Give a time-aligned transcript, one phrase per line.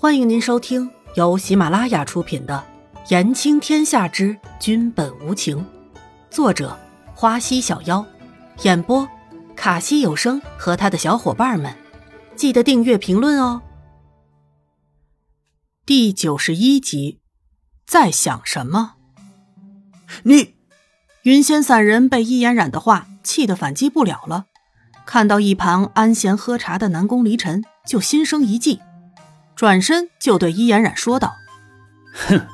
[0.00, 2.64] 欢迎您收听由喜马拉雅出品的
[3.10, 5.58] 《言情天下之君本无情》，
[6.30, 6.78] 作者
[7.16, 8.06] 花溪小妖，
[8.62, 9.08] 演播
[9.56, 11.76] 卡西有声和他的小伙伴们。
[12.36, 13.60] 记得订阅、评论哦。
[15.84, 17.18] 第九十一集，
[17.84, 18.94] 在想什么？
[20.22, 20.54] 你，
[21.22, 24.46] 云仙散人被伊嫣然的话气得反击不了了，
[25.04, 28.80] 看到一旁安闲喝茶的南宫离尘，就心生一计。
[29.58, 31.34] 转身就对伊嫣然说道
[32.14, 32.46] ：“哼，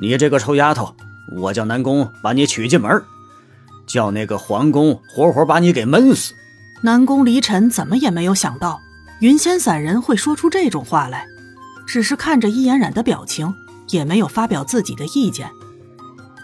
[0.00, 0.96] 你这个臭丫头，
[1.36, 3.04] 我叫南宫把你娶进门，
[3.86, 6.32] 叫那个皇宫活活把你给闷死。”
[6.80, 8.80] 南宫离尘怎么也没有想到
[9.20, 11.26] 云仙散人会说出这种话来，
[11.86, 13.54] 只是看着伊嫣然的表情，
[13.90, 15.50] 也没有发表自己的意见。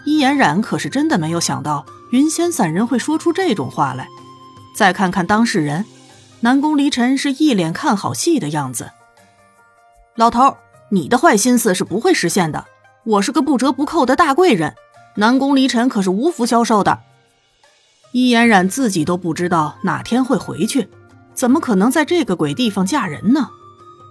[0.05, 4.07] 伊嫣然可是真的没有想到云仙散人会说出这种话来。
[4.75, 5.85] 再看看当事人，
[6.41, 8.91] 南宫离尘是一脸看好戏的样子。
[10.17, 10.57] 老头，
[10.89, 12.65] 你的坏心思是不会实现的。
[13.03, 14.73] 我是个不折不扣的大贵人，
[15.17, 17.03] 南宫离尘可是无福消受的。
[18.13, 20.89] 伊嫣然自己都不知道哪天会回去，
[21.35, 23.51] 怎么可能在这个鬼地方嫁人呢？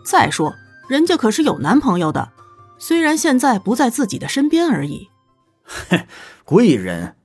[0.05, 0.55] 再说，
[0.89, 2.31] 人家可是有男朋友的，
[2.79, 5.09] 虽然现在不在自己的身边而已。
[5.91, 6.07] 哼，
[6.45, 7.17] 贵人，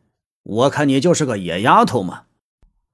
[0.42, 2.24] 我看你就是个野丫头嘛。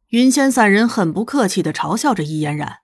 [0.09, 2.79] 云仙散人很不客气的嘲笑着伊嫣然。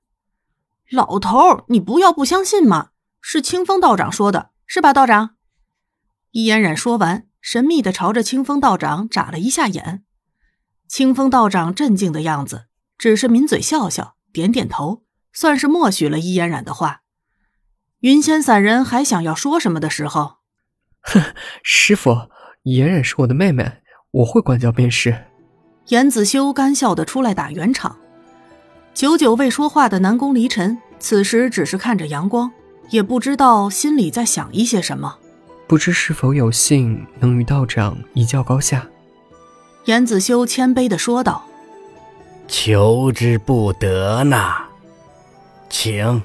[0.90, 2.92] 老头，你不要不相信嘛。
[3.26, 5.38] 是清风道长说的，是吧，道长？
[6.32, 10.04] 伊嫣然说完，神秘的朝着清风道长眨了一下眼。
[10.90, 12.66] 清风道长镇静的样子，
[12.98, 17.04] 只是抿嘴笑笑，点点头，算是默许了伊嫣然的话。
[18.02, 20.40] 云仙散人还想要说什么的时候，
[21.00, 22.30] 哼，师傅，
[22.64, 25.28] 嫣然是我的妹妹，我会管教便是。
[25.88, 27.98] 严子修干笑的出来打圆场。
[28.94, 32.52] 久久未说话的南宫离尘，此时只是看着阳光。
[32.94, 35.18] 也不知道心里在想一些什么，
[35.66, 38.88] 不知是否有幸能与道长一较高下。
[39.86, 41.44] 严子修谦卑的说道
[42.48, 44.66] ：“求之不得呐，
[45.72, 46.22] 请。”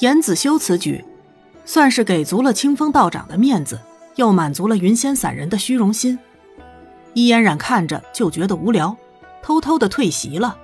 [0.00, 1.02] 严子修此举，
[1.64, 3.80] 算是给足了清风道长的面子，
[4.16, 6.18] 又满足了云仙散人的虚荣心。
[7.14, 8.94] 伊嫣然看着就觉得无聊，
[9.42, 10.58] 偷偷的退席了。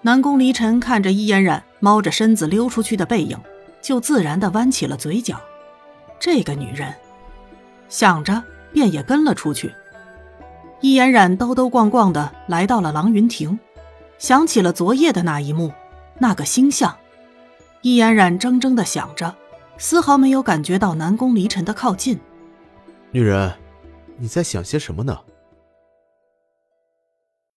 [0.00, 3.38] 南宫离尘看着伊嫣然猫着身子溜出去的背影。
[3.82, 5.38] 就自然的弯起了嘴角，
[6.18, 6.94] 这个女人，
[7.88, 9.74] 想着便也跟了出去。
[10.80, 13.58] 易嫣然兜兜逛逛的来到了郎云亭，
[14.18, 15.72] 想起了昨夜的那一幕，
[16.18, 16.96] 那个星象。
[17.82, 19.34] 易嫣然怔怔的想着，
[19.76, 22.18] 丝毫没有感觉到南宫离尘的靠近。
[23.10, 23.52] 女人，
[24.16, 25.18] 你在想些什么呢？